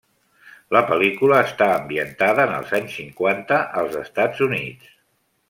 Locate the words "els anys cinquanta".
2.61-3.61